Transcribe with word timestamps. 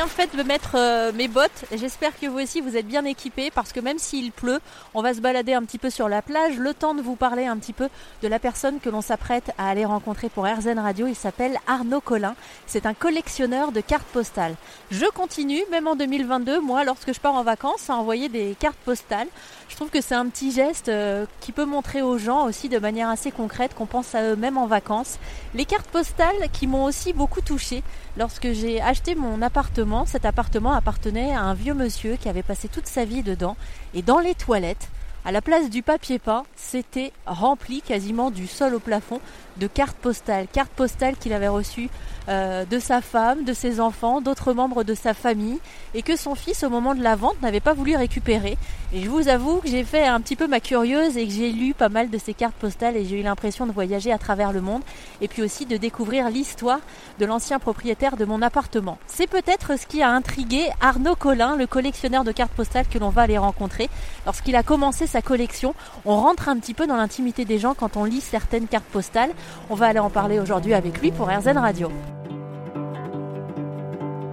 Bien 0.00 0.06
fait 0.06 0.34
de 0.34 0.42
mettre 0.42 0.76
euh, 0.76 1.12
mes 1.12 1.28
bottes. 1.28 1.66
J'espère 1.76 2.18
que 2.18 2.24
vous 2.24 2.38
aussi 2.38 2.62
vous 2.62 2.74
êtes 2.74 2.86
bien 2.86 3.04
équipés 3.04 3.50
parce 3.50 3.70
que 3.70 3.80
même 3.80 3.98
s'il 3.98 4.32
pleut, 4.32 4.60
on 4.94 5.02
va 5.02 5.12
se 5.12 5.20
balader 5.20 5.52
un 5.52 5.62
petit 5.62 5.76
peu 5.76 5.90
sur 5.90 6.08
la 6.08 6.22
plage. 6.22 6.56
Le 6.56 6.72
temps 6.72 6.94
de 6.94 7.02
vous 7.02 7.16
parler 7.16 7.44
un 7.44 7.58
petit 7.58 7.74
peu 7.74 7.90
de 8.22 8.28
la 8.28 8.38
personne 8.38 8.80
que 8.80 8.88
l'on 8.88 9.02
s'apprête 9.02 9.52
à 9.58 9.68
aller 9.68 9.84
rencontrer 9.84 10.30
pour 10.30 10.46
RZN 10.46 10.78
Radio. 10.78 11.06
Il 11.06 11.14
s'appelle 11.14 11.58
Arnaud 11.66 12.00
Collin. 12.00 12.34
C'est 12.66 12.86
un 12.86 12.94
collectionneur 12.94 13.72
de 13.72 13.82
cartes 13.82 14.06
postales. 14.06 14.54
Je 14.90 15.04
continue, 15.04 15.62
même 15.70 15.86
en 15.86 15.96
2022, 15.96 16.60
moi, 16.60 16.82
lorsque 16.84 17.12
je 17.12 17.20
pars 17.20 17.34
en 17.34 17.42
vacances, 17.42 17.90
à 17.90 17.94
envoyer 17.94 18.30
des 18.30 18.56
cartes 18.58 18.78
postales. 18.86 19.28
Je 19.68 19.76
trouve 19.76 19.90
que 19.90 20.00
c'est 20.00 20.14
un 20.14 20.28
petit 20.28 20.50
geste 20.50 20.88
euh, 20.88 21.26
qui 21.40 21.52
peut 21.52 21.66
montrer 21.66 22.00
aux 22.00 22.16
gens 22.16 22.46
aussi 22.46 22.70
de 22.70 22.78
manière 22.78 23.08
assez 23.10 23.30
concrète 23.30 23.74
qu'on 23.74 23.86
pense 23.86 24.14
à 24.14 24.22
eux-mêmes 24.22 24.56
en 24.56 24.66
vacances. 24.66 25.18
Les 25.54 25.66
cartes 25.66 25.90
postales 25.90 26.48
qui 26.54 26.66
m'ont 26.66 26.84
aussi 26.84 27.12
beaucoup 27.12 27.42
touché 27.42 27.82
lorsque 28.16 28.50
j'ai 28.52 28.80
acheté 28.80 29.14
mon 29.14 29.42
appartement. 29.42 29.89
Cet 30.06 30.24
appartement 30.24 30.72
appartenait 30.72 31.34
à 31.34 31.42
un 31.42 31.54
vieux 31.54 31.74
monsieur 31.74 32.14
qui 32.16 32.28
avait 32.28 32.44
passé 32.44 32.68
toute 32.68 32.86
sa 32.86 33.04
vie 33.04 33.22
dedans. 33.22 33.56
Et 33.92 34.02
dans 34.02 34.20
les 34.20 34.34
toilettes, 34.34 34.88
à 35.24 35.32
la 35.32 35.42
place 35.42 35.68
du 35.68 35.82
papier 35.82 36.18
peint, 36.18 36.44
c'était 36.56 37.12
rempli 37.26 37.82
quasiment 37.82 38.30
du 38.30 38.46
sol 38.46 38.74
au 38.74 38.80
plafond 38.80 39.20
de 39.58 39.66
cartes 39.66 39.96
postales. 39.98 40.46
Cartes 40.50 40.72
postales 40.72 41.16
qu'il 41.16 41.32
avait 41.32 41.48
reçues 41.48 41.90
euh, 42.28 42.64
de 42.64 42.78
sa 42.78 43.00
femme, 43.00 43.44
de 43.44 43.52
ses 43.52 43.80
enfants, 43.80 44.20
d'autres 44.20 44.52
membres 44.54 44.84
de 44.84 44.94
sa 44.94 45.12
famille, 45.12 45.58
et 45.94 46.02
que 46.02 46.16
son 46.16 46.34
fils, 46.34 46.64
au 46.64 46.70
moment 46.70 46.94
de 46.94 47.02
la 47.02 47.16
vente, 47.16 47.40
n'avait 47.42 47.60
pas 47.60 47.74
voulu 47.74 47.96
récupérer. 47.96 48.56
Et 48.92 49.02
je 49.02 49.10
vous 49.10 49.28
avoue 49.28 49.58
que 49.58 49.68
j'ai 49.68 49.84
fait 49.84 50.06
un 50.06 50.20
petit 50.20 50.36
peu 50.36 50.46
ma 50.46 50.60
curieuse 50.60 51.16
et 51.16 51.26
que 51.26 51.32
j'ai 51.32 51.52
lu 51.52 51.74
pas 51.74 51.88
mal 51.88 52.08
de 52.08 52.18
ces 52.18 52.34
cartes 52.34 52.54
postales 52.54 52.96
et 52.96 53.04
j'ai 53.04 53.20
eu 53.20 53.22
l'impression 53.22 53.66
de 53.66 53.72
voyager 53.72 54.12
à 54.12 54.18
travers 54.18 54.52
le 54.52 54.60
monde, 54.60 54.82
et 55.20 55.28
puis 55.28 55.42
aussi 55.42 55.66
de 55.66 55.76
découvrir 55.76 56.30
l'histoire 56.30 56.80
de 57.18 57.26
l'ancien 57.26 57.58
propriétaire 57.58 58.16
de 58.16 58.24
mon 58.24 58.40
appartement. 58.40 58.98
C'est 59.06 59.26
peut-être 59.26 59.78
ce 59.78 59.86
qui 59.86 60.02
a 60.02 60.10
intrigué 60.10 60.70
Arnaud 60.80 61.16
Collin, 61.16 61.56
le 61.56 61.66
collectionneur 61.66 62.24
de 62.24 62.32
cartes 62.32 62.52
postales 62.52 62.86
que 62.88 62.98
l'on 62.98 63.10
va 63.10 63.22
aller 63.22 63.38
rencontrer. 63.38 63.90
Lorsqu'il 64.24 64.56
a 64.56 64.62
commencé 64.62 65.06
sa 65.10 65.22
collection, 65.22 65.74
on 66.06 66.16
rentre 66.16 66.48
un 66.48 66.56
petit 66.58 66.72
peu 66.72 66.86
dans 66.86 66.96
l'intimité 66.96 67.44
des 67.44 67.58
gens 67.58 67.74
quand 67.74 67.96
on 67.96 68.04
lit 68.04 68.20
certaines 68.20 68.68
cartes 68.68 68.86
postales. 68.86 69.30
On 69.68 69.74
va 69.74 69.86
aller 69.86 69.98
en 69.98 70.08
parler 70.08 70.38
aujourd'hui 70.38 70.72
avec 70.72 71.00
lui 71.00 71.10
pour 71.10 71.28
RZN 71.28 71.58
Radio. 71.58 71.90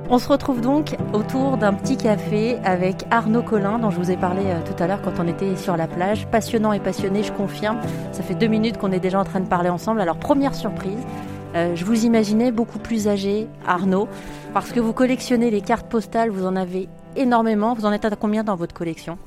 On 0.09 0.19
se 0.19 0.29
retrouve 0.29 0.61
donc 0.61 0.95
autour 1.11 1.57
d'un 1.57 1.73
petit 1.73 1.97
café 1.97 2.59
avec 2.63 3.05
Arnaud 3.11 3.41
Collin, 3.41 3.79
dont 3.79 3.89
je 3.89 3.97
vous 3.97 4.09
ai 4.09 4.15
parlé 4.15 4.43
euh, 4.45 4.61
tout 4.63 4.81
à 4.81 4.87
l'heure 4.87 5.01
quand 5.01 5.19
on 5.19 5.27
était 5.27 5.57
sur 5.57 5.75
la 5.75 5.87
plage. 5.87 6.27
Passionnant 6.27 6.71
et 6.71 6.79
passionné, 6.79 7.23
je 7.23 7.33
confirme. 7.33 7.79
Ça 8.13 8.23
fait 8.23 8.35
deux 8.35 8.47
minutes 8.47 8.77
qu'on 8.77 8.93
est 8.93 9.01
déjà 9.01 9.19
en 9.19 9.25
train 9.25 9.41
de 9.41 9.49
parler 9.49 9.69
ensemble. 9.69 9.99
Alors, 9.99 10.17
première 10.17 10.55
surprise, 10.55 10.99
euh, 11.55 11.75
je 11.75 11.83
vous 11.83 12.05
imaginais 12.05 12.51
beaucoup 12.51 12.79
plus 12.79 13.09
âgé, 13.09 13.49
Arnaud, 13.65 14.07
parce 14.53 14.71
que 14.71 14.79
vous 14.79 14.93
collectionnez 14.93 15.51
les 15.51 15.61
cartes 15.61 15.89
postales, 15.89 16.29
vous 16.29 16.45
en 16.45 16.55
avez 16.55 16.87
énormément. 17.17 17.73
Vous 17.73 17.85
en 17.85 17.91
êtes 17.91 18.05
à 18.05 18.11
combien 18.11 18.45
dans 18.45 18.55
votre 18.55 18.73
collection? 18.73 19.17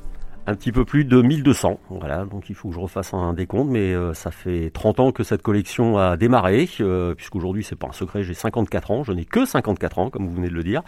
Un 0.46 0.54
petit 0.54 0.72
peu 0.72 0.84
plus 0.84 1.04
de 1.04 1.20
1200. 1.20 1.78
Voilà, 1.90 2.24
donc 2.24 2.50
il 2.50 2.54
faut 2.54 2.68
que 2.68 2.74
je 2.74 2.80
refasse 2.80 3.14
un 3.14 3.32
décompte, 3.32 3.70
mais 3.70 3.94
euh, 3.94 4.14
ça 4.14 4.30
fait 4.30 4.70
30 4.70 5.00
ans 5.00 5.12
que 5.12 5.22
cette 5.22 5.42
collection 5.42 5.98
a 5.98 6.16
démarré, 6.16 6.68
euh, 6.80 7.14
puisqu'aujourd'hui 7.14 7.62
c'est 7.62 7.76
pas 7.76 7.88
un 7.88 7.92
secret, 7.92 8.22
j'ai 8.22 8.34
54 8.34 8.90
ans, 8.90 9.04
je 9.04 9.12
n'ai 9.12 9.24
que 9.24 9.44
54 9.44 9.98
ans, 9.98 10.10
comme 10.10 10.26
vous 10.26 10.34
venez 10.34 10.48
de 10.48 10.54
le 10.54 10.64
dire. 10.64 10.82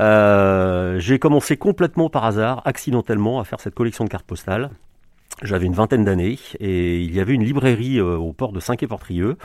Euh, 0.00 0.98
j'ai 0.98 1.18
commencé 1.18 1.56
complètement 1.56 2.10
par 2.10 2.24
hasard, 2.24 2.62
accidentellement, 2.64 3.40
à 3.40 3.44
faire 3.44 3.60
cette 3.60 3.74
collection 3.74 4.04
de 4.04 4.10
cartes 4.10 4.26
postales. 4.26 4.70
J'avais 5.42 5.66
une 5.66 5.74
vingtaine 5.74 6.04
d'années 6.04 6.38
et 6.60 7.00
il 7.00 7.14
y 7.14 7.20
avait 7.20 7.34
une 7.34 7.42
librairie 7.42 8.00
au 8.00 8.32
port 8.32 8.52
de 8.52 8.60
Saint-Quay-Portrieux 8.60 9.36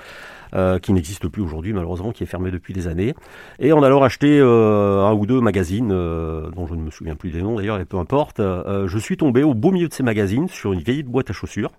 euh, 0.56 0.80
qui 0.80 0.94
n'existe 0.94 1.28
plus 1.28 1.44
aujourd'hui 1.44 1.74
malheureusement, 1.74 2.12
qui 2.12 2.24
est 2.24 2.28
fermé 2.28 2.50
depuis 2.50 2.74
des 2.74 2.88
années. 2.88 3.14
Et 3.60 3.72
en 3.72 3.84
allant 3.84 4.02
acheter 4.02 4.40
euh, 4.40 5.06
un 5.06 5.14
ou 5.14 5.28
deux 5.28 5.42
magazines, 5.42 5.92
euh, 5.92 6.50
dont 6.50 6.66
je 6.66 6.74
ne 6.74 6.82
me 6.82 6.90
souviens 6.90 7.16
plus 7.16 7.30
des 7.30 7.44
noms 7.44 7.56
d'ailleurs, 7.56 7.80
et 7.80 7.86
peu 7.86 7.98
importe, 7.98 8.40
je 8.40 8.98
suis 8.98 9.16
tombé 9.16 9.44
au 9.44 9.54
beau 9.54 9.72
milieu 9.72 9.88
de 9.88 9.94
ces 9.94 10.02
magazines 10.02 10.48
sur 10.48 10.74
une 10.74 10.80
vieille 10.80 11.04
boîte 11.04 11.30
à 11.30 11.34
chaussures 11.34 11.72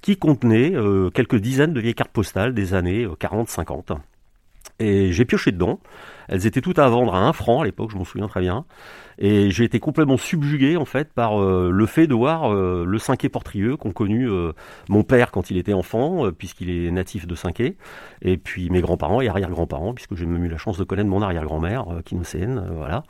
qui 0.00 0.16
contenait 0.16 0.72
quelques 1.12 1.36
dizaines 1.36 1.72
de 1.72 1.80
vieilles 1.80 1.94
cartes 1.94 2.12
postales 2.12 2.54
des 2.54 2.74
années 2.74 3.06
40-50. 3.06 3.96
Et 4.80 5.12
j'ai 5.12 5.24
pioché 5.24 5.52
dedans. 5.52 5.80
Elles 6.28 6.46
étaient 6.46 6.60
toutes 6.60 6.78
à 6.78 6.88
vendre 6.88 7.14
à 7.14 7.20
un 7.20 7.32
franc 7.32 7.60
à 7.60 7.64
l'époque, 7.64 7.90
je 7.92 7.96
m'en 7.96 8.04
souviens 8.04 8.28
très 8.28 8.40
bien. 8.40 8.64
Et 9.18 9.50
j'ai 9.50 9.64
été 9.64 9.78
complètement 9.78 10.16
subjugué 10.16 10.76
en 10.76 10.84
fait 10.84 11.12
par 11.12 11.40
euh, 11.40 11.70
le 11.70 11.86
fait 11.86 12.06
de 12.06 12.14
voir 12.14 12.52
euh, 12.52 12.84
le 12.84 12.98
Cinqué 12.98 13.28
Portrieux 13.28 13.76
qu'ont 13.76 13.92
connu 13.92 14.28
euh, 14.28 14.52
mon 14.88 15.04
père 15.04 15.30
quand 15.30 15.50
il 15.50 15.58
était 15.58 15.72
enfant, 15.72 16.30
puisqu'il 16.36 16.70
est 16.70 16.90
natif 16.90 17.26
de 17.26 17.34
Cinqué, 17.34 17.76
et 18.22 18.36
puis 18.36 18.70
mes 18.70 18.80
grands-parents 18.80 19.20
et 19.20 19.28
arrière-grands-parents, 19.28 19.94
puisque 19.94 20.16
j'ai 20.16 20.26
même 20.26 20.44
eu 20.44 20.48
la 20.48 20.58
chance 20.58 20.78
de 20.78 20.84
connaître 20.84 21.08
mon 21.08 21.22
arrière-grand-mère, 21.22 21.86
qui 22.04 22.16
voilà. 22.16 23.02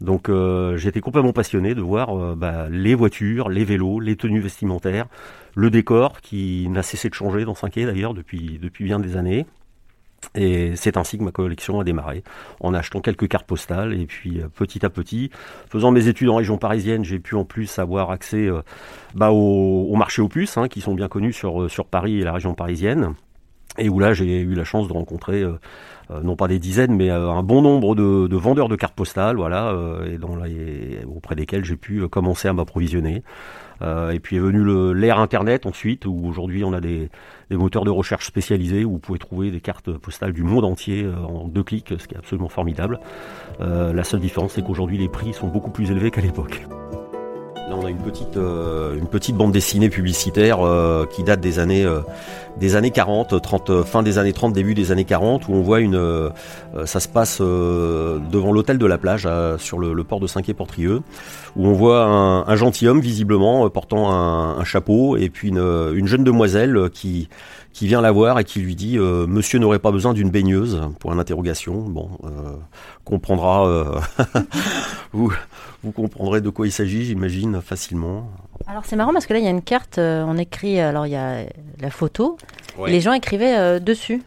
Donc 0.00 0.30
j'ai 0.30 0.88
été 0.88 1.00
complètement 1.00 1.32
passionné 1.32 1.74
de 1.74 1.82
voir 1.82 2.36
bah, 2.36 2.68
les 2.70 2.94
voitures, 2.94 3.48
les 3.48 3.64
vélos, 3.64 4.00
les 4.00 4.16
tenues 4.16 4.40
vestimentaires, 4.40 5.06
le 5.54 5.70
décor 5.70 6.20
qui 6.20 6.68
n'a 6.70 6.82
cessé 6.82 7.08
de 7.08 7.14
changer 7.14 7.44
dans 7.44 7.54
Cinqué 7.54 7.84
d'ailleurs 7.84 8.14
depuis, 8.14 8.58
depuis 8.60 8.84
bien 8.84 9.00
des 9.00 9.16
années. 9.16 9.46
Et 10.34 10.76
c'est 10.76 10.96
ainsi 10.96 11.18
que 11.18 11.24
ma 11.24 11.30
collection 11.30 11.80
a 11.80 11.84
démarré, 11.84 12.22
en 12.60 12.74
achetant 12.74 13.00
quelques 13.00 13.28
cartes 13.28 13.46
postales. 13.46 13.98
Et 13.98 14.06
puis 14.06 14.40
euh, 14.40 14.48
petit 14.48 14.84
à 14.84 14.90
petit, 14.90 15.30
faisant 15.68 15.90
mes 15.90 16.08
études 16.08 16.28
en 16.28 16.36
région 16.36 16.58
parisienne, 16.58 17.04
j'ai 17.04 17.18
pu 17.18 17.34
en 17.34 17.44
plus 17.44 17.78
avoir 17.78 18.10
accès 18.10 18.46
euh, 18.46 18.62
bah, 19.14 19.30
au, 19.30 19.94
marché 19.96 20.22
aux 20.22 20.28
puces, 20.28 20.56
hein, 20.56 20.68
qui 20.68 20.80
sont 20.80 20.94
bien 20.94 21.08
connus 21.08 21.32
sur, 21.32 21.62
euh, 21.62 21.68
sur 21.68 21.86
Paris 21.86 22.20
et 22.20 22.24
la 22.24 22.32
région 22.32 22.54
parisienne. 22.54 23.14
Et 23.78 23.88
où 23.88 23.98
là, 23.98 24.12
j'ai 24.12 24.40
eu 24.40 24.54
la 24.54 24.64
chance 24.64 24.86
de 24.86 24.92
rencontrer, 24.92 25.44
non 26.22 26.36
pas 26.36 26.46
des 26.46 26.60
dizaines, 26.60 26.94
mais 26.94 27.10
un 27.10 27.42
bon 27.42 27.60
nombre 27.60 27.94
de, 27.94 28.36
vendeurs 28.36 28.68
de 28.68 28.76
cartes 28.76 28.94
postales, 28.94 29.36
voilà, 29.36 29.74
et, 30.06 30.16
dans 30.16 30.36
auprès 31.08 31.34
desquels 31.34 31.64
j'ai 31.64 31.76
pu 31.76 32.06
commencer 32.08 32.46
à 32.46 32.52
m'approvisionner. 32.52 33.24
Euh, 33.82 34.10
et 34.10 34.20
puis 34.20 34.36
est 34.36 34.40
venu 34.40 34.94
l'ère 34.94 35.18
Internet 35.18 35.66
ensuite, 35.66 36.06
où 36.06 36.26
aujourd'hui 36.26 36.64
on 36.64 36.72
a 36.72 36.80
des, 36.80 37.10
moteurs 37.50 37.84
de 37.84 37.90
recherche 37.90 38.26
spécialisés 38.26 38.84
où 38.84 38.92
vous 38.92 38.98
pouvez 38.98 39.18
trouver 39.18 39.50
des 39.50 39.60
cartes 39.60 39.92
postales 39.92 40.32
du 40.32 40.42
monde 40.42 40.64
entier 40.64 41.04
euh, 41.04 41.16
en 41.16 41.46
deux 41.46 41.62
clics, 41.62 41.94
ce 41.98 42.08
qui 42.08 42.14
est 42.14 42.18
absolument 42.18 42.48
formidable. 42.48 43.00
Euh, 43.60 43.92
la 43.92 44.04
seule 44.04 44.20
différence, 44.20 44.52
c'est 44.52 44.62
qu'aujourd'hui 44.62 44.98
les 44.98 45.08
prix 45.08 45.32
sont 45.32 45.48
beaucoup 45.48 45.70
plus 45.70 45.90
élevés 45.90 46.10
qu'à 46.10 46.20
l'époque. 46.20 46.66
Là, 47.68 47.76
on 47.78 47.86
a 47.86 47.90
une 47.90 47.98
petite, 47.98 48.36
euh, 48.36 48.94
une 48.98 49.06
petite 49.06 49.36
bande 49.36 49.50
dessinée 49.50 49.88
publicitaire 49.88 50.60
euh, 50.60 51.06
qui 51.06 51.22
date 51.22 51.40
des 51.40 51.58
années, 51.58 51.84
euh, 51.84 52.00
des 52.58 52.76
années 52.76 52.90
40, 52.90 53.40
30, 53.40 53.82
fin 53.84 54.02
des 54.02 54.18
années 54.18 54.34
30, 54.34 54.52
début 54.52 54.74
des 54.74 54.92
années 54.92 55.06
40, 55.06 55.48
où 55.48 55.54
on 55.54 55.62
voit 55.62 55.80
une, 55.80 56.30
ça 56.84 57.00
se 57.00 57.08
passe 57.08 57.40
devant 57.40 58.52
l'hôtel 58.52 58.76
de 58.76 58.86
la 58.86 58.98
plage 58.98 59.26
sur 59.58 59.78
le, 59.78 60.04
port 60.04 60.20
de 60.20 60.26
Saint-Quay-Portrieux, 60.26 61.00
où 61.56 61.66
on 61.66 61.72
voit 61.72 62.04
un, 62.04 62.46
un 62.46 62.56
gentilhomme 62.56 63.00
visiblement 63.00 63.68
portant 63.70 64.12
un, 64.12 64.58
un, 64.58 64.64
chapeau 64.64 65.16
et 65.16 65.30
puis 65.30 65.48
une, 65.48 65.92
une 65.94 66.06
jeune 66.06 66.22
demoiselle 66.22 66.90
qui 66.92 67.28
qui 67.74 67.88
vient 67.88 68.00
la 68.00 68.12
voir 68.12 68.38
et 68.38 68.44
qui 68.44 68.60
lui 68.60 68.76
dit 68.76 68.96
euh, 68.96 69.26
Monsieur 69.26 69.58
n'aurait 69.58 69.80
pas 69.80 69.90
besoin 69.90 70.14
d'une 70.14 70.30
baigneuse 70.30 70.80
pour 71.00 71.12
une 71.12 71.18
interrogation. 71.18 71.82
Bon, 71.82 72.08
euh, 72.24 72.54
comprendra. 73.04 73.66
Euh, 73.66 74.00
vous, 75.12 75.32
vous 75.84 75.92
comprendrez 75.92 76.40
de 76.40 76.50
quoi 76.50 76.66
il 76.66 76.72
s'agit, 76.72 77.04
j'imagine 77.04 77.60
facilement. 77.60 78.28
Alors 78.66 78.84
c'est 78.84 78.96
marrant 78.96 79.12
parce 79.12 79.26
que 79.26 79.32
là 79.32 79.38
il 79.38 79.44
y 79.44 79.48
a 79.48 79.50
une 79.50 79.62
carte, 79.62 79.98
on 79.98 80.36
écrit. 80.38 80.80
Alors 80.80 81.06
il 81.06 81.10
y 81.10 81.16
a 81.16 81.44
la 81.80 81.90
photo. 81.90 82.36
Et 82.86 82.90
les 82.90 83.00
gens 83.00 83.12
écrivaient 83.12 83.78
dessus. 83.80 84.22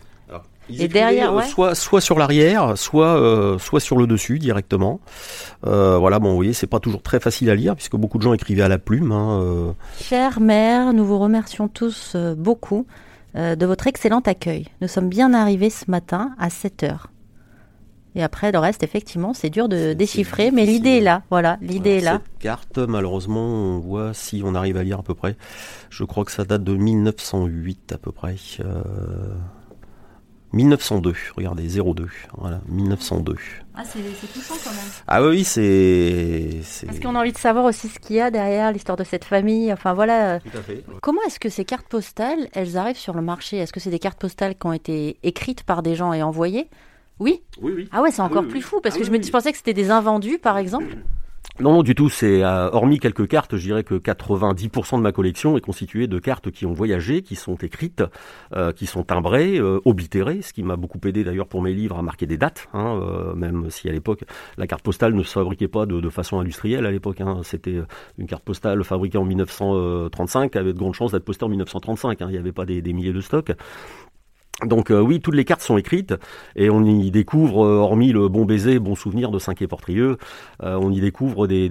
et 0.69 0.87
derrière, 0.87 1.33
ouais. 1.33 1.45
soit 1.45 1.75
soit 1.75 2.01
sur 2.01 2.17
l'arrière, 2.17 2.77
soit 2.77 3.57
soit 3.59 3.79
sur 3.79 3.97
le 3.97 4.07
dessus 4.07 4.39
directement. 4.39 4.99
voilà, 5.63 6.19
bon, 6.19 6.29
vous 6.29 6.35
voyez, 6.35 6.53
c'est 6.53 6.67
pas 6.67 6.79
toujours 6.79 7.01
très 7.01 7.19
facile 7.19 7.49
à 7.49 7.55
lire 7.55 7.75
puisque 7.75 7.95
beaucoup 7.95 8.17
de 8.17 8.23
gens 8.23 8.33
écrivaient 8.33 8.61
à 8.63 8.69
la 8.69 8.77
plume. 8.77 9.11
Hein, 9.11 9.75
Chère 9.99 10.39
mère, 10.39 10.93
nous 10.93 11.05
vous 11.05 11.19
remercions 11.19 11.67
tous 11.67 12.15
beaucoup 12.37 12.85
euh, 13.37 13.55
de 13.55 13.65
votre 13.65 13.87
excellent 13.87 14.21
accueil. 14.21 14.65
Nous 14.81 14.87
sommes 14.87 15.09
bien 15.09 15.33
arrivés 15.33 15.69
ce 15.69 15.91
matin 15.91 16.31
à 16.39 16.49
7 16.49 16.83
heures. 16.83 17.11
Et 18.15 18.23
après, 18.23 18.51
le 18.51 18.59
reste, 18.59 18.83
effectivement, 18.83 19.33
c'est 19.33 19.49
dur 19.49 19.69
de 19.69 19.93
déchiffrer, 19.93 20.49
mais 20.51 20.65
l'idée 20.65 20.97
est 20.97 21.01
là. 21.01 21.21
Voilà, 21.29 21.57
l'idée 21.61 21.97
est 21.97 22.01
là. 22.01 22.21
Cette 22.23 22.39
carte, 22.39 22.77
malheureusement, 22.79 23.45
on 23.45 23.79
voit 23.79 24.13
si 24.13 24.41
on 24.43 24.55
arrive 24.55 24.77
à 24.77 24.83
lire 24.83 24.99
à 24.99 25.03
peu 25.03 25.13
près. 25.13 25.35
Je 25.89 26.03
crois 26.03 26.25
que 26.25 26.31
ça 26.31 26.43
date 26.43 26.63
de 26.63 26.75
1908 26.75 27.91
à 27.91 27.97
peu 27.97 28.11
près. 28.11 28.35
Euh, 28.59 29.35
1902, 30.53 31.13
regardez, 31.35 31.67
02, 31.67 32.07
voilà, 32.37 32.61
1902. 32.69 33.35
Ah, 33.75 33.83
c'est 33.85 33.99
touchant 34.33 34.55
quand 34.63 34.71
même. 34.71 34.79
Ah 35.07 35.21
oui, 35.21 35.43
c'est... 35.43 36.61
Parce 36.85 36.99
qu'on 36.99 37.15
a 37.15 37.19
envie 37.19 37.33
de 37.33 37.37
savoir 37.37 37.65
aussi 37.65 37.89
ce 37.89 37.99
qu'il 37.99 38.15
y 38.15 38.21
a 38.21 38.31
derrière 38.31 38.71
l'histoire 38.71 38.97
de 38.97 39.03
cette 39.03 39.25
famille, 39.25 39.71
enfin 39.73 39.93
voilà. 39.93 40.39
Tout 40.39 40.57
à 40.57 40.61
fait. 40.61 40.83
Comment 41.01 41.21
est-ce 41.27 41.39
que 41.39 41.49
ces 41.49 41.65
cartes 41.65 41.87
postales, 41.87 42.47
elles 42.53 42.77
arrivent 42.77 42.97
sur 42.97 43.13
le 43.13 43.21
marché? 43.21 43.57
Est-ce 43.57 43.73
que 43.73 43.79
c'est 43.79 43.89
des 43.89 43.99
cartes 43.99 44.19
postales 44.19 44.55
qui 44.55 44.65
ont 44.65 44.73
été 44.73 45.17
écrites 45.21 45.63
par 45.63 45.83
des 45.83 45.95
gens 45.95 46.13
et 46.13 46.23
envoyées? 46.23 46.69
Oui 47.19 47.41
Oui, 47.61 47.73
oui. 47.75 47.89
Ah 47.91 48.01
ouais, 48.01 48.11
c'est 48.11 48.21
encore 48.21 48.47
plus 48.47 48.61
fou, 48.61 48.79
parce 48.81 48.95
ah 48.95 48.99
que 48.99 49.05
je, 49.05 49.11
me, 49.11 49.21
je 49.21 49.31
pensais 49.31 49.51
que 49.51 49.57
c'était 49.57 49.73
des 49.73 49.91
invendus, 49.91 50.39
par 50.39 50.57
exemple. 50.57 50.97
Non, 51.59 51.81
du 51.81 51.95
tout. 51.95 52.09
C'est 52.09 52.43
euh, 52.43 52.69
hormis 52.71 52.99
quelques 52.99 53.27
cartes, 53.27 53.57
je 53.57 53.63
dirais 53.63 53.83
que 53.83 53.95
90% 53.95 54.97
de 54.97 55.01
ma 55.01 55.11
collection 55.11 55.57
est 55.57 55.61
constituée 55.61 56.05
de 56.05 56.19
cartes 56.19 56.51
qui 56.51 56.67
ont 56.67 56.73
voyagé, 56.73 57.23
qui 57.23 57.35
sont 57.35 57.55
écrites, 57.55 58.03
euh, 58.55 58.71
qui 58.71 58.85
sont 58.85 59.01
timbrées, 59.01 59.57
euh, 59.57 59.79
oblitérées, 59.83 60.43
ce 60.43 60.53
qui 60.53 60.61
m'a 60.61 60.75
beaucoup 60.75 60.99
aidé 61.05 61.23
d'ailleurs 61.23 61.47
pour 61.47 61.63
mes 61.63 61.73
livres 61.73 61.97
à 61.97 62.03
marquer 62.03 62.27
des 62.27 62.37
dates. 62.37 62.67
Hein, 62.73 63.01
même 63.35 63.71
si 63.71 63.89
à 63.89 63.91
l'époque 63.91 64.23
la 64.57 64.67
carte 64.67 64.83
postale 64.83 65.13
ne 65.13 65.23
se 65.23 65.31
fabriquait 65.31 65.67
pas 65.67 65.87
de, 65.87 66.09
façon 66.09 66.39
industrielle. 66.39 66.85
À 66.85 66.91
l'époque, 66.91 67.21
hein, 67.21 67.41
c'était 67.43 67.81
une 68.19 68.27
carte 68.27 68.43
postale 68.43 68.83
fabriquée 68.83 69.17
en 69.17 69.25
1935 69.25 70.55
avec 70.55 70.73
de 70.73 70.79
grandes 70.79 70.93
chances 70.93 71.11
d'être 71.11 71.25
postée 71.25 71.45
en 71.45 71.49
1935. 71.49 72.21
Hein, 72.21 72.27
il 72.29 72.33
n'y 72.33 72.37
avait 72.37 72.51
pas 72.51 72.65
des, 72.65 72.83
des 72.83 72.93
milliers 72.93 73.13
de 73.13 73.21
stocks. 73.21 73.51
Donc 74.65 74.89
euh, 74.89 74.99
oui, 74.99 75.19
toutes 75.19 75.35
les 75.35 75.45
cartes 75.45 75.61
sont 75.61 75.77
écrites 75.77 76.15
et 76.55 76.71
on 76.71 76.83
y 76.83 77.11
découvre, 77.11 77.63
euh, 77.63 77.77
hormis 77.77 78.11
le 78.11 78.27
bon 78.27 78.45
baiser, 78.45 78.79
bon 78.79 78.95
souvenir 78.95 79.29
de 79.29 79.37
Cinq 79.37 79.61
et 79.61 79.67
Portrieux, 79.67 80.17
euh, 80.63 80.79
on 80.81 80.91
y 80.91 80.99
découvre 80.99 81.45
des, 81.45 81.69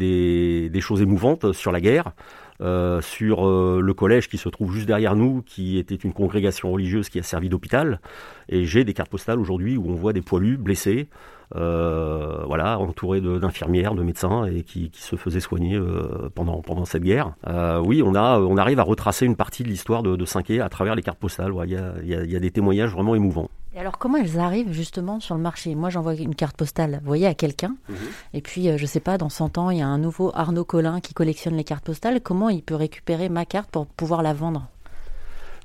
des, 0.68 0.80
choses 0.80 1.02
émouvantes 1.02 1.52
sur 1.52 1.72
la 1.72 1.80
guerre, 1.80 2.12
sur 2.60 3.44
le 3.44 3.92
collège 3.92 4.28
qui 4.28 4.38
se 4.38 4.48
trouve 4.48 4.72
juste 4.72 4.86
derrière 4.86 5.16
nous, 5.16 5.42
qui 5.42 5.78
était 5.78 5.96
une 5.96 6.12
congrégation 6.12 6.70
religieuse 6.70 7.08
qui 7.08 7.18
a 7.18 7.24
servi 7.24 7.48
d'hôpital. 7.48 8.00
Et 8.48 8.64
j'ai 8.66 8.84
des 8.84 8.94
cartes 8.94 9.10
postales 9.10 9.40
aujourd'hui 9.40 9.76
où 9.76 9.90
on 9.90 9.94
voit 9.94 10.12
des 10.12 10.22
poilus 10.22 10.56
blessés, 10.56 11.08
voilà, 11.54 12.78
entouré 12.78 13.20
d'infirmières, 13.20 13.94
de, 13.94 14.02
médecins 14.02 14.46
et 14.46 14.62
qui, 14.62 14.90
se 14.94 15.16
faisaient 15.16 15.40
soigner 15.40 15.74
euh, 15.74 16.30
pendant, 16.34 16.62
pendant 16.62 16.84
cette 16.84 17.02
guerre. 17.02 17.34
Euh, 17.46 17.80
oui, 17.84 18.02
on, 18.04 18.14
a, 18.14 18.38
on 18.38 18.56
arrive 18.56 18.80
à 18.80 18.82
retracer 18.82 19.26
une 19.26 19.36
partie 19.36 19.62
de 19.62 19.68
l'histoire 19.68 20.02
de, 20.02 20.16
de 20.16 20.24
Cinquet 20.24 20.60
à 20.60 20.68
travers 20.68 20.94
les 20.94 21.02
cartes 21.02 21.18
postales. 21.18 21.52
Il 21.64 21.70
y, 21.70 21.76
a, 21.76 22.24
y, 22.24 22.36
a, 22.36 22.40
des 22.40 22.50
témoignages 22.50 22.92
vraiment 22.92 23.14
émouvants. 23.14 23.48
Et 23.74 23.78
alors, 23.78 23.98
comment 23.98 24.16
elles 24.16 24.38
arrivent 24.38 24.72
justement 24.72 25.20
sur 25.20 25.34
le 25.34 25.42
marché? 25.42 25.74
Moi, 25.74 25.90
j'envoie 25.90 26.14
une 26.14 26.34
carte 26.34 26.56
postale, 26.56 27.00
vous 27.02 27.06
voyez, 27.06 27.26
à 27.26 27.34
quelqu'un. 27.34 27.76
Mhm. 27.88 27.96
Et 28.32 28.40
puis, 28.40 28.76
je 28.76 28.86
sais 28.86 29.00
pas, 29.00 29.18
dans 29.18 29.28
100 29.28 29.58
ans, 29.58 29.70
il 29.70 29.78
y 29.78 29.82
a 29.82 29.86
un 29.86 29.98
nouveau 29.98 30.32
Arnaud 30.34 30.64
Collin 30.64 31.00
qui 31.00 31.12
collectionne 31.14 31.56
les 31.56 31.64
cartes 31.64 31.84
postales. 31.84 32.20
Comment 32.20 32.48
il 32.48 32.62
peut 32.62 32.74
récupérer 32.74 33.28
ma 33.28 33.44
carte 33.44 33.70
pour 33.70 33.86
pouvoir 33.86 34.22
la 34.22 34.32
vendre? 34.32 34.68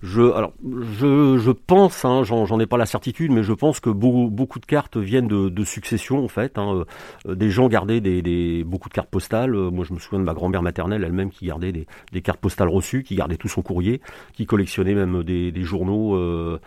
Je, 0.04 0.32
alors, 0.32 0.54
je, 0.64 1.38
je 1.38 1.52
pense, 1.52 2.06
hein, 2.06 2.24
j'en 2.24 2.60
ai 2.60 2.66
pas 2.66 2.78
la 2.78 2.88
certitude, 2.88 3.32
mais 3.32 3.44
je 3.44 3.54
pense 3.54 3.80
que 3.80 3.92
beaucoup, 3.92 4.30
beaucoup 4.32 4.60
de 4.60 4.66
cartes 4.66 4.98
viennent 4.98 5.28
de, 5.28 5.50
de 5.50 5.64
succession 5.64 6.24
en 6.24 6.28
fait. 6.28 6.58
Hein. 6.58 6.84
Euh, 7.28 7.36
des 7.36 7.52
gens 7.52 7.68
gardaient 7.68 8.02
des, 8.02 8.24
des, 8.24 8.64
beaucoup 8.64 8.90
de 8.90 8.96
cartes 8.96 9.10
postales. 9.10 9.54
Euh, 9.54 9.70
moi, 9.70 9.86
je 9.88 9.94
me 9.94 10.00
souviens 10.00 10.18
de 10.18 10.24
ma 10.24 10.34
grand-mère 10.34 10.64
maternelle 10.64 11.04
elle-même 11.04 11.30
qui 11.30 11.46
gardait 11.46 11.72
des, 11.72 11.86
des, 12.12 12.22
cartes 12.22 12.40
postales 12.40 12.70
reçues, 12.70 13.04
qui 13.04 13.16
gardait 13.16 13.38
tout 13.38 13.48
son 13.48 13.62
courrier, 13.62 14.02
qui 14.34 14.48
collectionnait 14.48 14.96
même 14.96 15.24
des, 15.24 15.52
des 15.52 15.64
journaux 15.64 16.16
euh, 16.16 16.60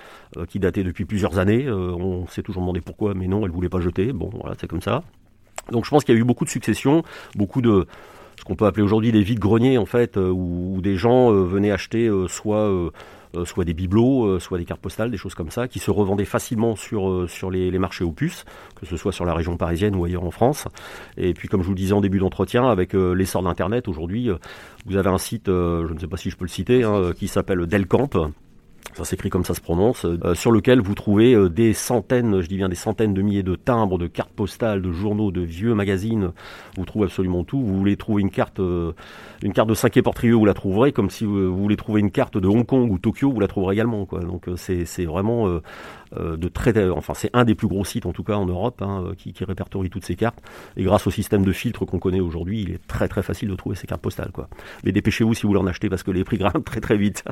qui 0.49 0.61
dataient 0.61 0.85
depuis 0.85 1.05
plusieurs 1.05 1.41
années. 1.41 1.69
on 1.69 2.29
s'est 2.29 2.43
toujours 2.43 2.63
demandé 2.63 2.81
pourquoi, 2.81 3.15
mais 3.15 3.27
non, 3.27 3.45
elle 3.45 3.51
voulait 3.53 3.69
pas 3.69 3.81
jeter. 3.81 4.13
Bon, 4.13 4.31
voilà, 4.33 4.55
c'est 4.61 4.69
comme 4.69 4.83
ça. 4.83 5.03
Donc, 5.73 5.85
je 5.85 5.91
pense 5.91 6.05
qu'il 6.05 6.15
y 6.15 6.19
a 6.19 6.21
eu 6.21 6.25
beaucoup 6.25 6.45
de 6.45 6.51
successions, 6.51 7.03
beaucoup 7.35 7.63
de 7.63 7.87
ce 8.39 8.45
qu'on 8.45 8.57
peut 8.57 8.67
appeler 8.67 8.83
aujourd'hui 8.83 9.13
des 9.13 9.23
vides 9.23 9.39
greniers 9.39 9.79
en 9.79 9.87
fait, 9.87 10.17
où, 10.17 10.75
où 10.77 10.81
des 10.81 10.97
gens 10.97 11.31
venaient 11.31 11.71
acheter 11.71 12.09
euh, 12.09 12.29
soit 12.29 12.69
des 13.65 13.75
bibelots, 13.75 14.27
euh, 14.27 14.41
soit 14.41 14.59
des 14.59 14.65
cartes 14.65 14.81
postales, 14.81 15.11
des 15.11 15.17
choses 15.17 15.35
comme 15.35 15.51
ça, 15.51 15.69
qui 15.69 15.79
se 15.79 15.91
revendaient 15.91 16.25
facilement 16.25 16.77
sur, 16.77 17.09
euh, 17.09 17.27
sur 17.29 17.51
les, 17.51 17.79
marchés 17.79 18.05
opus, 18.05 18.45
que 18.81 18.87
ce 18.87 18.97
soit 18.97 19.13
sur 19.13 19.25
la 19.25 19.35
région 19.35 19.57
parisienne 19.57 19.97
ou 19.97 20.05
ailleurs 20.05 20.25
en 20.25 20.31
France. 20.31 20.67
Et 21.17 21.35
puis 21.35 21.49
comme 21.49 21.63
je 21.63 21.67
vous 21.67 21.73
le 21.73 21.79
disais 21.79 21.93
en 21.93 22.01
début 22.01 22.19
d'entretien, 22.19 22.69
avec 22.69 22.93
l'essor 22.93 23.43
d'Internet 23.43 23.89
aujourd'hui, 23.89 24.31
vous 24.87 24.97
avez 24.97 25.11
un 25.11 25.19
site, 25.19 25.47
je 25.47 25.93
ne 25.93 25.99
sais 25.99 26.07
pas 26.07 26.17
si 26.17 26.31
je 26.31 26.37
peux 26.37 26.45
le 26.45 26.51
citer, 26.51 26.85
hein, 26.85 27.13
qui 27.19 27.29
s'appelle 27.29 27.67
Delcamp, 27.67 28.11
ça 28.93 29.05
s'écrit 29.05 29.31
comme 29.31 29.45
ça 29.45 29.55
se 29.55 29.61
prononce, 29.61 30.05
euh, 30.05 30.35
sur 30.35 30.53
lequel 30.53 30.81
vous 30.81 30.95
trouvez 30.95 31.35
euh, 31.35 31.49
des 31.49 31.73
centaines, 31.73 32.41
je 32.41 32.47
dis 32.47 32.57
bien 32.57 32.69
des 32.69 32.77
centaines 32.77 33.13
de 33.15 33.23
milliers 33.23 33.43
de 33.43 33.57
timbres, 33.57 33.99
de 33.99 34.07
cartes 34.07 34.33
postales, 34.33 34.83
de 34.83 34.93
journaux, 34.93 35.33
de 35.33 35.41
vieux 35.41 35.75
magazines. 35.75 36.33
Vous 36.77 36.85
trouvez 36.85 37.07
absolument 37.07 37.45
tout. 37.45 37.61
Vous 37.61 37.77
voulez 37.77 37.97
trouver 37.97 38.23
une 38.23 38.31
carte, 38.31 38.61
euh, 38.61 38.93
une 39.43 39.53
carte 39.53 39.69
de 39.69 39.75
5 39.75 40.01
portrieux, 40.03 40.35
vous 40.35 40.45
la 40.45 40.55
trouverez. 40.55 40.93
Comme 40.93 41.11
si 41.11 41.25
vous, 41.25 41.57
voulez 41.57 41.77
trouver 41.77 42.01
une 42.01 42.11
carte 42.11 42.37
de 42.39 42.47
Hong 42.47 42.65
Kong 42.65 42.91
ou 42.91 42.99
Tokyo, 42.99 43.33
vous 43.33 43.41
la 43.41 43.49
trouverez 43.49 43.75
également. 43.75 44.07
Quoi. 44.07 44.21
Donc 44.21 44.49
c'est 44.57 45.05
vraiment 45.05 45.49
euh, 45.49 45.61
de 46.19 46.49
très, 46.49 46.91
enfin 46.91 47.15
c'est 47.15 47.31
un 47.33 47.45
des 47.45 47.55
plus 47.55 47.69
gros 47.69 47.85
sites 47.85 48.07
en 48.07 48.13
tout 48.13 48.25
cas 48.25 48.35
en 48.35 48.47
Europe 48.47 48.83
hein, 48.83 49.13
qui, 49.17 49.33
qui, 49.33 49.45
répertorie 49.45 49.91
toutes 49.91 50.05
ces 50.05 50.17
cartes. 50.17 50.39
Et 50.77 50.85
grâce 50.85 51.07
au 51.07 51.11
système 51.11 51.45
de 51.45 51.53
filtre 51.53 51.85
qu'on 51.85 51.99
connaît 51.99 52.21
aujourd'hui, 52.21 52.63
il 52.63 52.71
est 52.73 52.87
très 52.87 53.09
très 53.09 53.23
facile 53.23 53.49
de 53.49 53.55
trouver 53.55 53.77
ces 53.77 53.87
cartes 53.87 54.03
postales. 54.03 54.31
Quoi. 54.33 54.49
Mais 54.85 54.93
dépêchez-vous 54.93 55.35
si 55.35 55.43
vous 55.43 55.49
voulez 55.49 55.61
en 55.61 55.67
acheter 55.67 55.89
parce 55.89 56.03
que 56.03 56.11
les 56.11 56.25
prix 56.25 56.39
grimpent 56.39 56.65
très 56.65 56.81
très 56.81 56.97
vite. 56.97 57.25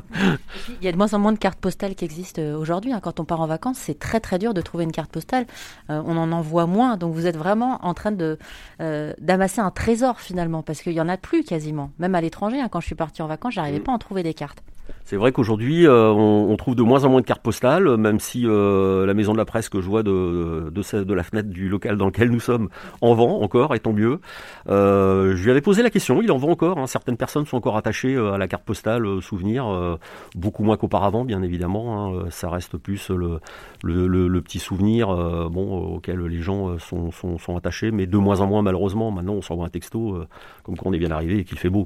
Il 0.81 0.85
y 0.85 0.87
a 0.87 0.91
de 0.91 0.97
moins 0.97 1.13
en 1.13 1.19
moins 1.19 1.33
de 1.33 1.37
cartes 1.37 1.59
postales 1.59 1.95
qui 1.95 2.05
existent 2.05 2.41
euh, 2.41 2.57
aujourd'hui. 2.57 2.93
Hein. 2.93 2.99
Quand 3.01 3.19
on 3.19 3.25
part 3.25 3.41
en 3.41 3.47
vacances, 3.47 3.77
c'est 3.77 3.99
très 3.99 4.19
très 4.19 4.39
dur 4.39 4.53
de 4.53 4.61
trouver 4.61 4.83
une 4.83 4.91
carte 4.91 5.11
postale. 5.11 5.45
Euh, 5.89 6.01
on 6.05 6.17
en 6.17 6.31
envoie 6.31 6.65
moins, 6.65 6.97
donc 6.97 7.13
vous 7.13 7.25
êtes 7.25 7.37
vraiment 7.37 7.79
en 7.85 7.93
train 7.93 8.11
de 8.11 8.37
d'amasser 8.79 9.61
un 9.61 9.71
trésor 9.71 10.19
finalement 10.19 10.61
parce 10.61 10.81
qu'il 10.81 10.93
y 10.93 11.01
en 11.01 11.09
a 11.09 11.17
plus 11.17 11.43
quasiment. 11.43 11.91
Même 11.99 12.15
à 12.15 12.21
l'étranger, 12.21 12.59
hein, 12.59 12.67
quand 12.69 12.79
je 12.79 12.85
suis 12.85 12.95
partie 12.95 13.21
en 13.21 13.27
vacances, 13.27 13.53
j'arrivais 13.53 13.79
mm. 13.79 13.83
pas 13.83 13.91
à 13.91 13.95
en 13.95 13.97
trouver 13.97 14.23
des 14.23 14.33
cartes. 14.33 14.63
C'est 15.05 15.17
vrai 15.17 15.31
qu'aujourd'hui, 15.31 15.85
euh, 15.85 16.09
on, 16.11 16.55
trouve 16.55 16.75
de 16.75 16.81
moins 16.81 17.03
en 17.03 17.09
moins 17.09 17.21
de 17.21 17.25
cartes 17.25 17.41
postales, 17.41 17.97
même 17.97 18.19
si 18.19 18.47
euh, 18.47 19.05
la 19.05 19.13
maison 19.13 19.33
de 19.33 19.37
la 19.37 19.45
presse 19.45 19.69
que 19.69 19.81
je 19.81 19.87
vois 19.87 20.01
de, 20.01 20.71
la 21.13 21.23
fenêtre 21.23 21.49
du 21.49 21.69
local 21.69 21.97
dans 21.97 22.05
lequel 22.05 22.29
nous 22.29 22.39
sommes 22.39 22.69
en 23.01 23.13
vend 23.13 23.41
encore, 23.41 23.75
et 23.75 23.79
tant 23.79 23.93
mieux. 23.93 24.19
Euh, 24.69 25.35
je 25.35 25.43
lui 25.43 25.51
avais 25.51 25.61
posé 25.61 25.83
la 25.83 25.89
question, 25.89 26.21
il 26.21 26.31
en 26.31 26.37
vend 26.37 26.51
encore. 26.51 26.77
Hein. 26.77 26.87
Certaines 26.87 27.17
personnes 27.17 27.45
sont 27.45 27.57
encore 27.57 27.77
attachées 27.77 28.15
à 28.15 28.37
la 28.37 28.47
carte 28.47 28.63
postale 28.63 29.21
souvenir, 29.21 29.99
beaucoup 30.35 30.63
moins 30.63 30.77
qu'auparavant, 30.77 31.25
bien 31.25 31.43
évidemment. 31.43 32.15
Hein. 32.15 32.25
Ça 32.29 32.49
reste 32.49 32.77
plus 32.77 33.11
le, 33.11 33.39
petit 34.41 34.59
souvenir 34.59 35.09
auquel 35.09 36.21
les 36.21 36.41
gens 36.41 36.77
sont, 36.79 37.57
attachés, 37.57 37.91
mais 37.91 38.07
de 38.07 38.17
moins 38.17 38.39
en 38.41 38.47
moins 38.47 38.61
malheureusement. 38.61 39.11
Maintenant, 39.11 39.33
on 39.33 39.41
s'envoie 39.41 39.65
un 39.65 39.69
texto 39.69 40.17
comme 40.63 40.77
quand 40.77 40.89
on 40.89 40.93
est 40.93 40.97
bien 40.97 41.11
arrivé 41.11 41.39
et 41.39 41.43
qu'il 41.43 41.59
fait 41.59 41.69
beau. 41.69 41.85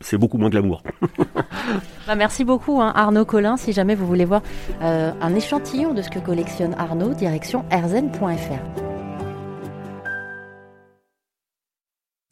C'est 0.00 0.18
beaucoup 0.18 0.38
moins 0.38 0.50
glamour. 0.50 0.82
bah 2.06 2.14
merci 2.14 2.44
beaucoup 2.44 2.80
hein, 2.80 2.92
Arnaud 2.94 3.24
Collin. 3.24 3.56
Si 3.56 3.72
jamais 3.72 3.94
vous 3.94 4.06
voulez 4.06 4.24
voir 4.24 4.42
euh, 4.82 5.12
un 5.20 5.34
échantillon 5.34 5.94
de 5.94 6.02
ce 6.02 6.10
que 6.10 6.18
collectionne 6.18 6.74
Arnaud, 6.78 7.14
direction 7.14 7.64
erzen.fr. 7.70 8.90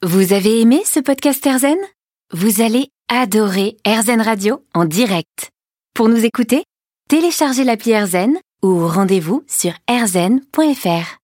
Vous 0.02 0.32
avez 0.32 0.60
aimé 0.60 0.82
ce 0.84 1.00
podcast 1.00 1.44
Erzen 1.44 1.76
Vous 2.32 2.62
allez 2.62 2.90
adorer 3.08 3.76
Erzen 3.84 4.20
Radio 4.20 4.62
en 4.72 4.84
direct. 4.84 5.50
Pour 5.92 6.08
nous 6.08 6.24
écouter, 6.24 6.62
téléchargez 7.08 7.64
l'appli 7.64 7.90
Erzen 7.90 8.36
ou 8.62 8.86
rendez-vous 8.86 9.42
sur 9.48 9.72
erzen.fr. 9.88 11.16